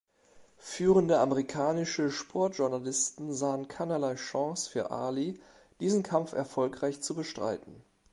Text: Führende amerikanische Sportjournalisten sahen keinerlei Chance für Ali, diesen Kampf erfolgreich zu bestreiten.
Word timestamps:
Führende 0.57 1.19
amerikanische 1.19 2.09
Sportjournalisten 2.09 3.35
sahen 3.35 3.67
keinerlei 3.67 4.15
Chance 4.15 4.67
für 4.67 4.89
Ali, 4.89 5.39
diesen 5.79 6.01
Kampf 6.01 6.33
erfolgreich 6.33 7.03
zu 7.03 7.13
bestreiten. 7.13 7.83